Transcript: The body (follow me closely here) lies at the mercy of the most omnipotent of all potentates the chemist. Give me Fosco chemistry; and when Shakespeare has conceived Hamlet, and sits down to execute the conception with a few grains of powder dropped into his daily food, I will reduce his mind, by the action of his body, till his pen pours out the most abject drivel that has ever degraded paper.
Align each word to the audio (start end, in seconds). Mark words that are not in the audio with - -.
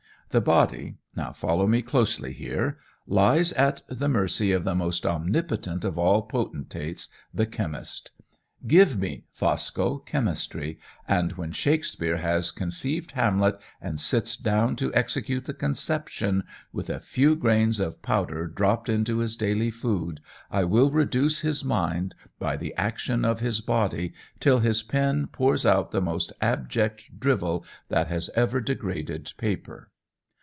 The 0.33 0.39
body 0.39 0.95
(follow 1.35 1.67
me 1.67 1.81
closely 1.81 2.31
here) 2.31 2.77
lies 3.05 3.51
at 3.51 3.81
the 3.89 4.07
mercy 4.07 4.53
of 4.53 4.63
the 4.63 4.73
most 4.73 5.05
omnipotent 5.05 5.83
of 5.83 5.97
all 5.97 6.21
potentates 6.21 7.09
the 7.33 7.45
chemist. 7.45 8.11
Give 8.65 8.97
me 8.97 9.25
Fosco 9.33 9.97
chemistry; 9.97 10.79
and 11.05 11.33
when 11.33 11.51
Shakespeare 11.51 12.15
has 12.15 12.51
conceived 12.51 13.11
Hamlet, 13.11 13.59
and 13.81 13.99
sits 13.99 14.37
down 14.37 14.77
to 14.77 14.95
execute 14.95 15.43
the 15.43 15.53
conception 15.53 16.45
with 16.71 16.89
a 16.89 17.01
few 17.01 17.35
grains 17.35 17.81
of 17.81 18.01
powder 18.01 18.47
dropped 18.47 18.87
into 18.87 19.17
his 19.17 19.35
daily 19.35 19.69
food, 19.69 20.21
I 20.49 20.63
will 20.63 20.91
reduce 20.91 21.41
his 21.41 21.65
mind, 21.65 22.15
by 22.39 22.55
the 22.55 22.73
action 22.77 23.25
of 23.25 23.41
his 23.41 23.59
body, 23.59 24.13
till 24.39 24.59
his 24.59 24.81
pen 24.81 25.27
pours 25.27 25.65
out 25.65 25.91
the 25.91 25.99
most 25.99 26.31
abject 26.39 27.19
drivel 27.19 27.65
that 27.89 28.07
has 28.07 28.29
ever 28.33 28.61
degraded 28.61 29.33
paper. 29.37 29.89